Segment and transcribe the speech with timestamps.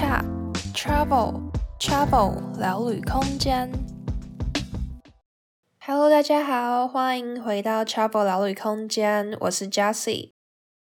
[0.00, 0.24] 差
[0.74, 3.70] ，travel，travel，聊旅空间。
[5.78, 10.32] Hello，大家好，欢迎回到 Travel 聊旅空间，我是 Jessie。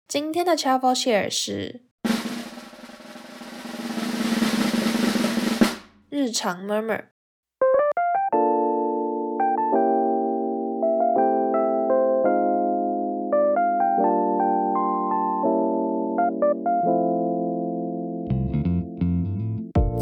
[0.06, 1.86] 今天的 Travel Share 是
[6.08, 7.06] 日常 Murmur。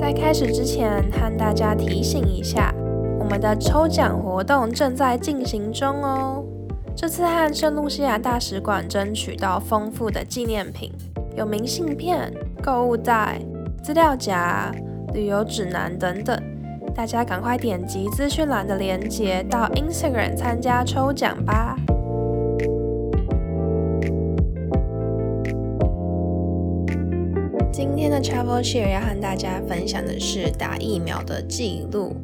[0.09, 2.75] 在开始之前，和大家提醒一下，
[3.19, 6.43] 我们的抽奖活动正在进行中哦。
[6.97, 10.91] 这次和圣露西亚大使馆争取到丰富的纪念品，
[11.37, 13.39] 有明信片、购物袋、
[13.84, 14.73] 资料夹、
[15.12, 16.43] 旅游指南等等。
[16.95, 21.77] 大家赶快点击资讯栏的链接，到 Instagram 参加抽奖吧。
[27.79, 32.17] 今天的 Travel Share 要和大家分享的是打疫苗的记录。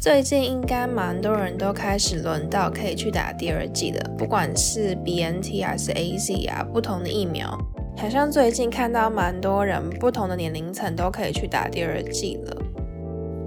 [0.00, 7.58] 最近应该蛮多人都开始轮到可以去打第二剂了，不管是 BNT 还是 AZ 啊，不同的疫苗，
[7.96, 12.56] 好像最近看到蛮多人不同的年龄层都可以去打第二剂了。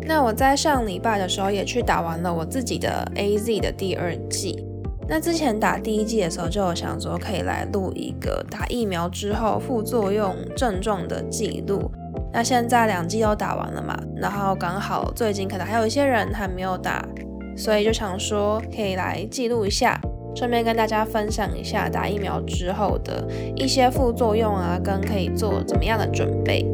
[0.02, 4.66] 那我在上礼拜的时候也去打完了我自己的 AZ 的第二剂。
[5.14, 11.92] 那之前打第一剂的时候，就有想说可以来录一个打疫苗之后副作用症状的记录。
[12.32, 17.08] 那现在两剂都打完了嘛，然后刚好最近可能还有一些人还没有打，
[17.56, 20.02] 所以就想说可以来记录一下，
[20.36, 23.24] 顺便跟大家分享一下打疫苗之后的
[23.56, 26.66] 一些副作用啊，跟可以做怎么样的准备。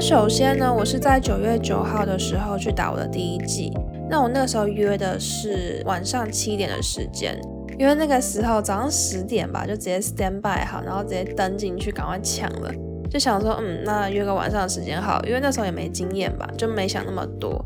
[0.00, 3.70] 首先呢，我是在九月九号的时候去打我的第一剂。
[4.08, 7.38] 那我那个时候约的是晚上七点的时间，
[7.78, 12.72] 因为那个时候早上十点吧，就直接 stand by 好，然后直接登进去，赶快抢了。
[13.10, 17.62] 就想说，嗯，那约个晚上的时间好，因为那时候也没经验吧，就没想那么多。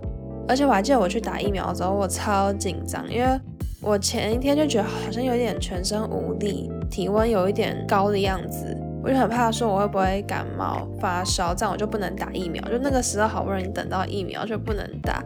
[0.48, 3.40] 而且我还记得我去打疫苗的时候，我超紧张，因为
[3.80, 8.76] 我前一天就觉得好像有点全身无力，体温有一点高的样子。
[9.04, 12.62] 我就很怕说我会不会感冒发烧，这样我就不能打疫苗。
[12.70, 15.22] 就那个时候好不容易等到疫苗，就不能打。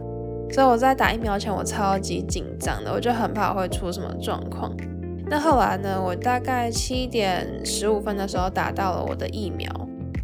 [0.51, 4.75] 所以我在打疫苗前我超级紧张的，我就很怕我会出什么状况。
[5.27, 9.71] 那后来呢，我大概七点十五分的时候打到了我的疫苗。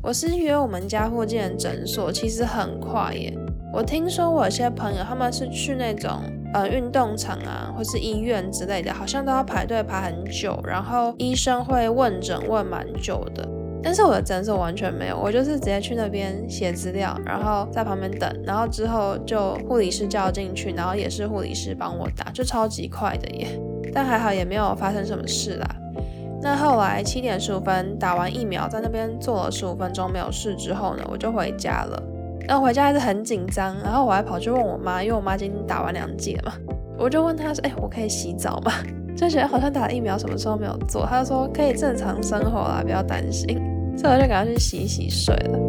[0.03, 3.33] 我是约我们家附近的诊所，其实很快耶。
[3.75, 6.21] 我听说我有些朋友他们是去那种。
[6.53, 13.45] 呃，运动场啊，或是医院之类的，好像都要排队排很久，然后医生会问诊问蛮久的。
[13.83, 23.59] 但是我的诊所完全没有，我就是直接去那边写资料，然后在旁边等，然后之后就护理师叫进去，然后也是护理师帮我打，就超级快的耶。
[23.93, 25.67] 但还好也没有发生什么事啦。
[26.41, 32.01] 那后来七点十五分打完疫苗，在那边坐了十五分钟没有事之后呢，我就回家了。
[32.47, 36.53] 然后回家还是很紧张，然后我还跑去问我妈，因为我妈已经打完两剂了嘛，
[36.97, 38.71] 我就问她说：“哎，我可以洗澡吗？”
[39.17, 43.57] 就觉得好像打了疫苗什么时候没有做，她就说可以正常生活啦，不要担心。
[43.97, 45.59] 所以我就赶快去洗洗睡了。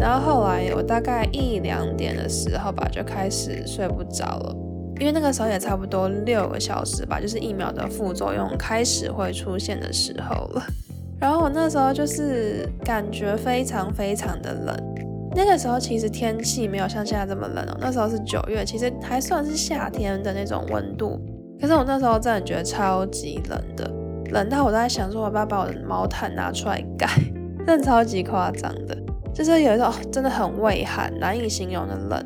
[0.00, 4.56] 然后后来我大概一两点的时候吧，就开始睡不着了。
[5.02, 10.62] 因为那个时候也差不多六个小时吧，就是疫苗的副作用开始会出现的时候了。
[11.18, 14.94] 然后我那时候就是感觉非常非常的冷。
[15.34, 21.20] 那个时候其实天气没有像现在这么冷哦，那时候是九月，其实还算是夏天的那种温度。
[21.60, 23.90] 可是我那时候真的觉得超级冷的，
[24.30, 27.08] 冷到我都在想说，我要不要把我的毛毯拿出来盖？
[27.66, 28.96] 真的超级夸张的，
[29.34, 32.24] 就是有一种、哦、真的很畏寒、难以形容的冷。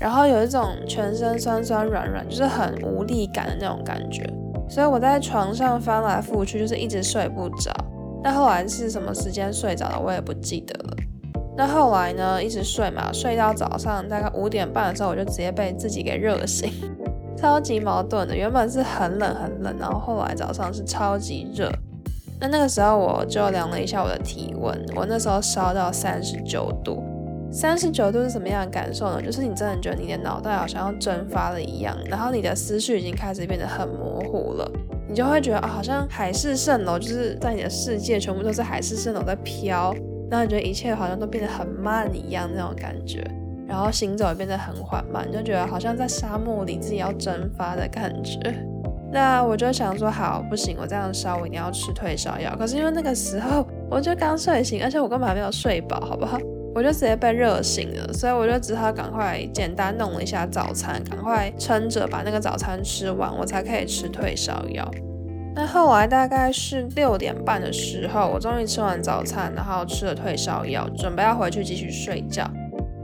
[0.00, 4.24] 然后有一种全身酸酸软软，就是很无力感的那种感觉，
[4.66, 7.70] 所以我在床上翻来覆去，就是一直睡不着。
[8.24, 10.96] 那后来是什么时间睡着的，我也不记得了。
[11.54, 16.72] 那后来呢，一直睡嘛，睡到早上大概五点半的时候，我就直接被自己给热醒，
[17.36, 18.34] 超级矛盾的。
[18.34, 21.70] 原本是很冷很冷，然后后来早上是超级热。
[22.40, 27.02] 那那个时候我就量了一下我的体温，我那时候烧到三十九度。
[27.52, 29.20] 三十九度是什么样的感受呢？
[29.20, 34.70] 就是你真的觉得你的脑袋好像要蒸发了一样，然后你的思绪已经开始变得很模糊了，
[35.08, 39.92] 你就会觉得啊，好像海市蜃楼，就是在你的世界全部都是海市蜃楼在飘，
[40.30, 43.28] 然后你觉得一切好像都变得很慢一样那种感觉，
[43.66, 48.38] 然后行走也变得很缓慢，你就觉得好像在沙漠里自己要蒸发的感觉。
[49.12, 52.54] 那我就想说，好，不行，我这样烧，我一定要吃退烧药。
[52.56, 56.38] 可是因为那个时候我就刚睡醒，而且我根本还没有睡饱，好不好？
[56.74, 64.88] 我就直接被热醒了，所以我就只好赶快简单弄了一下早餐，赶快撑着把那个早餐吃完，我才可以吃退烧药。
[65.52, 72.48] 那后来大概是六点半的时候，我终于吃完早餐，然后吃了退烧药，准备要回去继续睡觉。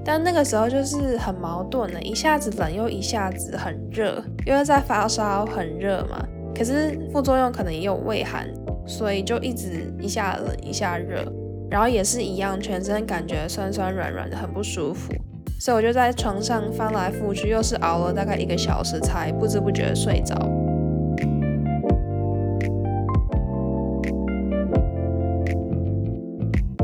[0.04, 6.24] 但那个时候就是很矛盾的，一下子冷又一下子很热，因为在发烧很热嘛。
[6.54, 8.48] 可是副作用可能也有胃寒，
[8.86, 11.24] 所以就一直一下冷一下热，
[11.70, 15.12] 然后也是一样，全身感觉酸酸软软的，很不舒服。
[15.58, 20.36] 所以我就在床上翻来覆去，又是熬了大概一个小时，才不知不觉睡着。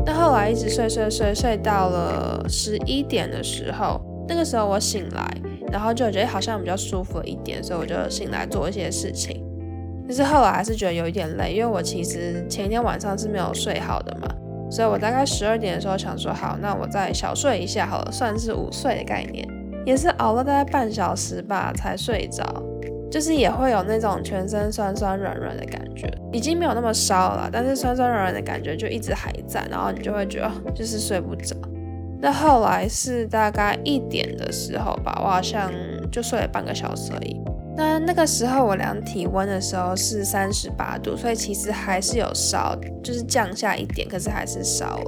[0.05, 5.25] 但后来一直睡睡睡睡到了十一点的时候，那个时候我醒来，
[5.71, 9.45] 然后就觉得好像比较舒服一点，所以我就醒来做一些事情。
[10.07, 14.27] 但是后来还是觉得有一点累，因为我其实前一天晚上是没有睡好的嘛，
[14.73, 19.47] 所以我大概十二点的时候想说好，那我再小睡一下好了，算是午睡的概念，
[19.85, 22.43] 也是熬了大概半小时吧才睡着。
[23.11, 31.55] 就是也会有那种全身酸酸软软的感觉，已经没有那么烧了，但是酸酸软软的感觉就一直还在，然后你就会觉得就是睡不着。
[32.19, 35.71] 那后来是大概一点的时候吧，我好像
[36.11, 37.39] 就睡了半个小时而已。
[37.75, 44.99] 那那个时候我量体温的时候是三十八度，所以其实还是有烧，就是降下一点，可是还是烧。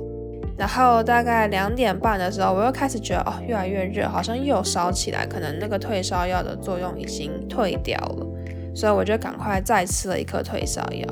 [0.57, 8.25] 然后大概两点半的时候，我又开始觉得哦，越来越热，好像又烧起来，可能那个退烧药的作用已经退掉了，
[8.73, 11.05] 所以我就赶快再吃了一颗退烧药。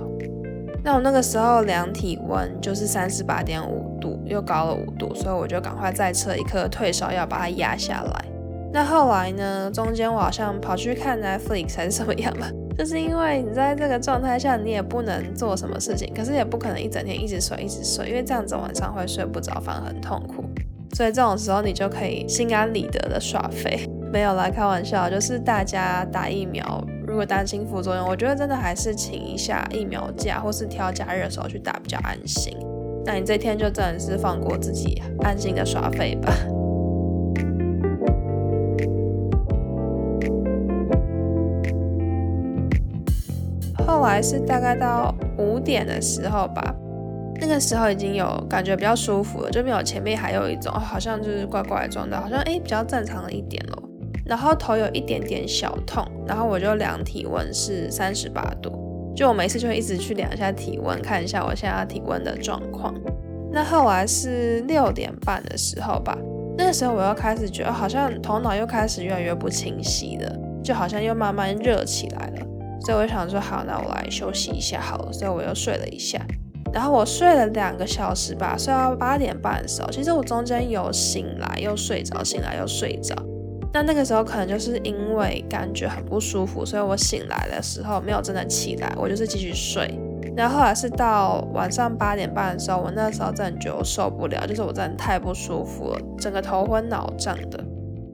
[0.84, 8.26] 那我那个时候量体温就是三十八点五度，又高了五度，所以我就赶快再吃一颗退烧药，把它压下来。
[8.74, 12.50] 那后来呢，中间我好像跑去看 Netflix 还是什么样吧。
[12.76, 20.44] 就是因为你在这个状态下，你也不能做什么事情，可是也不可能一整天一直睡一直睡，因为这样子晚上会睡不着，反而很痛苦。
[20.96, 25.08] 所以这种时候你就可以心安理得的耍废，没有来开玩笑。
[25.08, 32.58] 就是大家打疫苗，如果担心副作用，我觉得真的还是请一下疫苗假，或是挑假日的时候去打比较安心。
[33.06, 36.34] 那你这天就真的是放过自己，安心的耍废吧。
[44.06, 46.76] 来是大概到五点的时候吧，
[47.40, 53.84] 那个时候已经有感觉比较舒服了，就没有前面还有一种好像就是怪怪的状态，好像哎比较正常了一点咯。
[54.26, 58.72] 然后头有一点点小痛，然后我就量体温是三十八度，
[59.14, 62.96] 就我每次就会一直去量一下体温，看一下我现在体温的状况。
[63.52, 66.18] 那后来是六点半的时候吧，
[66.58, 72.33] 那个时候我又开始觉得好像头脑又开始越来越不清晰了，就好像又慢慢热起来。
[72.86, 75.14] 所以我想说，好，那我来休息一下好了。
[75.14, 76.20] 所以我又睡了一下，
[76.74, 83.16] 然后我睡了两个小时吧，睡到八点半的时候，其实我中间有醒来又睡着，醒来又睡着。
[83.72, 90.00] 那那个时候可能就是因为感觉很不舒服，所以我醒来的时候没有真的起来，我就是继续睡。
[90.36, 97.64] 然后后来是到晚上八点半的时候，我那时候真的觉得我受不了，就是我真的太不舒服了，整个头昏脑胀的。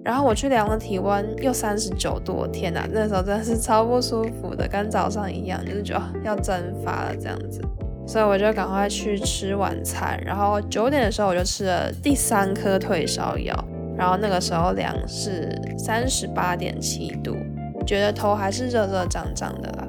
[0.04, 2.88] 然后我去量了体温，又三十九度，天哪！
[2.92, 7.62] 那时候真的是超不舒服的，跟早上一样，就是觉得要蒸发了这样子。
[8.08, 13.54] 所以我就赶快去吃晚餐，然后九点的时候我就吃了第三颗退烧药，
[13.96, 17.36] 然后那个时候量是三十八点七度，
[17.86, 19.88] 觉得头还是热热胀胀的啦。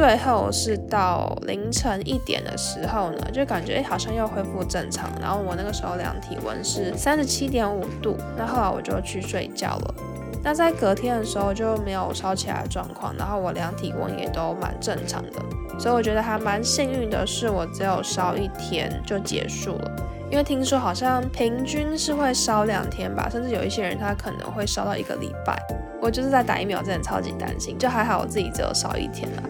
[0.00, 5.10] 最后是到凌晨一点的时候呢，就感觉哎，好像又恢复正常。
[5.20, 9.94] 然后我那个时候量体温是三十七点五度，那后来我就去睡觉了。
[10.42, 15.32] 那在隔天的时候就没有烧起来的状况，然后我量体温也都蛮正常的。
[15.78, 19.90] 所以我觉得还蛮幸运的是，我只有烧一天就结束了。
[20.30, 25.62] 因为听说好像平均是会烧两天吧，甚至有一些人他可能会烧到一个礼拜。
[26.00, 29.42] 我就是在打疫苗之前超级担心，就还好我自己只有烧一天了。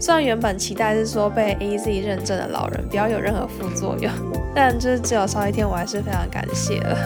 [0.00, 4.10] 虽然原本期待是说被 AZ 认证的老人不要有任何副作用，
[4.54, 6.96] 但就是只有烧一天，我还是非常感谢了。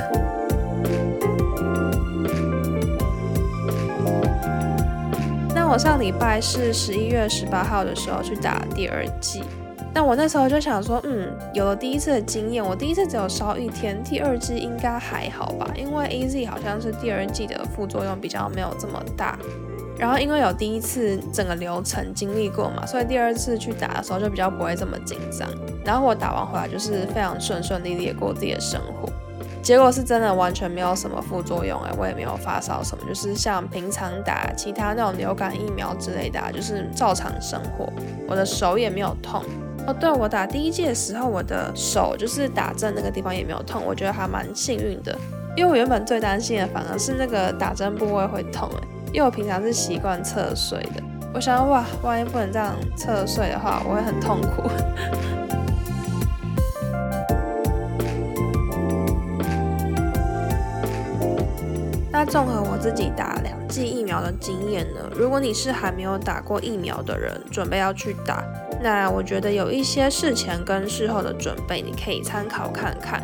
[5.54, 9.42] 那我上礼拜是十一月十八号的时候去打第二剂，
[9.94, 15.66] 那我那时候就想说，嗯，有了第一次的经验，我第一次只有烧一天，第二剂应该还好吧？
[15.74, 19.38] 因为 AZ 好像是第二剂的副作用比较没有这么大。
[20.02, 25.48] 然后因为有第一次整个流程经历过嘛，所以第二次去打的时候就比较不会这么紧张。
[25.84, 29.08] 然后我打完回来就是非常顺顺利利的过自己的生活，
[29.62, 37.88] 结果是真的完全没有什么副作用哎，我也没有发烧什么，就是像平常打其他那种流感疫苗之类的，就是照常生活。
[38.26, 39.40] 我的手也没有痛，
[39.86, 45.16] 哦，对，我打第一剂的时候，我的手就是打针那个地方也没有痛，我觉得还蛮幸运的。
[45.56, 51.02] 因为我原本最担心的反而是那个打针部位会痛，哎，因为我平常是习惯侧睡的。
[51.34, 54.62] 我想哇，万一不能这样侧睡的话，我会很痛苦。
[62.10, 68.44] 那综合我自己打两剂疫苗的经验呢，如果你是还没有打过疫苗的人，准备要去打，
[68.82, 73.22] 那我觉得有一些事前跟事后的准备，你可以参考看看。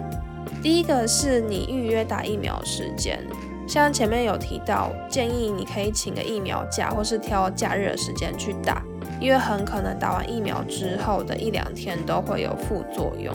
[0.62, 3.23] 第一个是你预约打疫苗时间，
[3.68, 8.82] 像前面有提到，建议你可以请个疫苗假，或是挑假日的时间去打，
[9.20, 13.34] 因为很可能打完疫苗之后的一两天都会有副作用。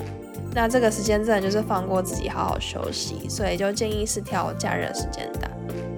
[0.55, 5.47] 那这个时间真的就是放过自己，好好休息，所以就建议是挑假日的时间打。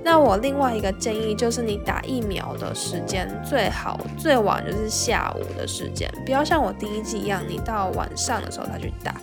[0.03, 9.15] 那我另外一个建议就是，你打疫苗的时间最好最晚就是下午的时间，不要像我第一季一样，你到晚上的时候才去打，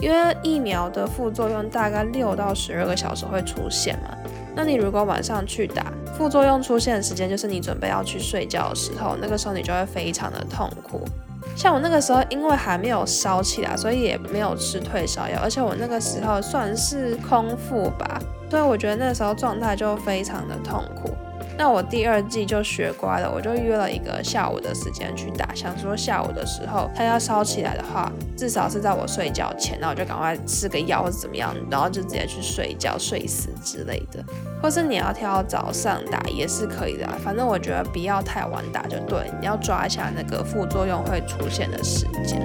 [0.00, 4.16] 因为疫苗的副作用大概六到十二个小时会出现嘛。
[4.54, 11.00] 那你如果晚上去打，副作用出现的时间就是你准备要去睡觉的时候，那个时候你就会非常的痛苦。
[11.56, 21.11] 像我那个时候，因为还没有烧起来，所以也没有吃退烧药，而且我那个时候算是空腹吧，所以我觉得那时候状态就非常的痛苦。
[21.62, 34.24] 那我第二季就学乖了，我就约了一个下午的时间去打，想说下午的时候它要烧起来的话，至少是在我睡觉前，那我就赶快吃个药或怎么样，然后就直接去睡觉睡死之类的。
[34.60, 42.44] 或是你要挑早上打也是可以的，反正我觉得不要太晚打就对，你要抓一下那个副作用会出现的时间。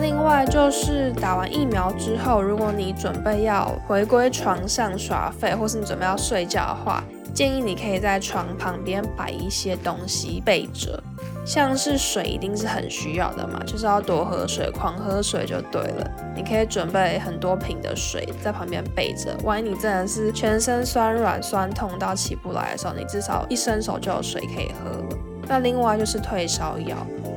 [0.00, 7.02] 另外就是打完疫苗之后，如果你准备要回归床上耍废，或是你准备要睡觉的话，
[7.34, 11.02] 建议你可以在床旁边摆一些东西备着，
[11.44, 16.10] 像是水一定是很需要的嘛，就是要多喝水，狂喝水就对了。
[16.34, 25.18] 你可以准备很多瓶的水在旁边备着，万一你真的是全身酸软酸痛到起不来的时候，你至少一伸手就有水可以喝了。
[25.48, 26.96] 那另外就是退烧药。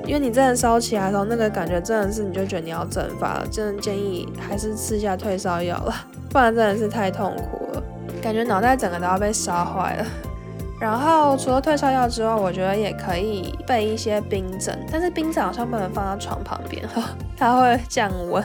[0.10, 5.94] 因为你真的烧起来的时候，那个感觉真的是，你就觉得你要蒸发了，真的建议还是吃一下退烧药了，
[6.32, 7.84] 不然真的是太痛苦了，
[8.20, 10.06] 感觉脑袋整个都要被烧坏了。
[10.82, 17.04] 然后除了退烧药之外，我觉得也可以备一些冰枕，但是冰枕好像不能放在床旁边哈，
[17.38, 18.44] 它会降温。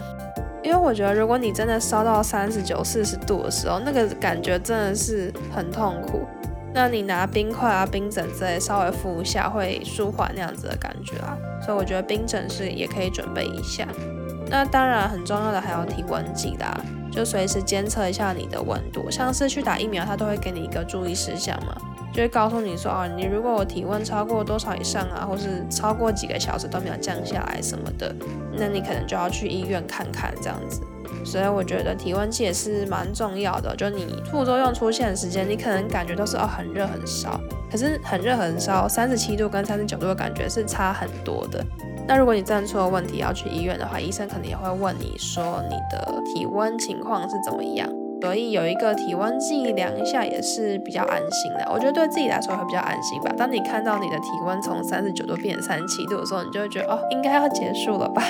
[0.62, 6.26] 因为我觉得如果你真的烧到三十九、四十度的时候，那个感觉真的是很痛苦。
[6.72, 13.86] 那你拿冰块啊、冰枕之类稍微敷一下，会舒缓那样子的感觉啊，所以我觉得冰枕是也可以准备一下。
[14.48, 16.78] 那当然很重要的还有体温计啦，
[17.10, 19.10] 就随时监测一下你的温度。
[19.10, 21.74] 像是去打疫苗，它都会给你一个注意事项嘛，
[22.12, 28.14] 就会告诉你说啊，你如果我体温超过多少以上啊，或是超过几个小时都没有降下来什么的，
[28.52, 30.82] 那你可能就要去医院看看这样子。
[31.24, 41.64] 所以我觉得体温计也是蛮重要的，就你副作用出现的时间，你可能感觉都是哦很热很烧，可是很热很烧，三十七度跟三十九度的感觉是差很多的。
[42.06, 47.88] 那如果你真的出了问题要去医院的话，医生可能也会问你说你的体温情况是怎么样，
[48.20, 51.66] 所以有一个体温计量一下也是比较安心的。
[51.72, 53.32] 我觉得对自己来说会比较安心吧。
[53.38, 58.22] 当你看到你的体温从三十九度变成三十七度的时候，你就会觉得哦应该要结束了吧。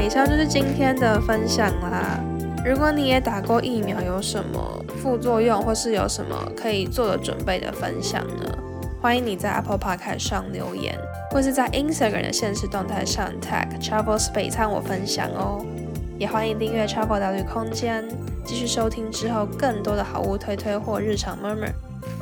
[0.00, 2.20] 以上就是今天的分享啦。
[2.64, 8.58] 如果你也打过疫苗，有什么副作用，或是有什么可以做的准备的分享呢？
[9.00, 10.98] 欢迎你在 Apple Podcast 上留言，
[11.30, 15.64] 或是在 Instagram 的限时动态上 tag Travel Space 和我分享哦。
[16.18, 18.04] 也欢迎订阅 Travel 岛屿空间，
[18.44, 21.70] 继续收听之后更多的好物推推或日常 murmur。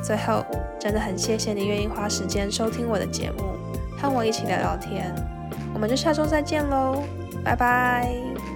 [0.03, 0.45] 最后，
[0.79, 3.55] 真的很谢谢你愿意花时间收听我的节目，
[3.99, 5.11] 和我一起聊聊天。
[5.73, 7.01] 我们就下周再见喽。
[7.45, 8.54] 拜拜。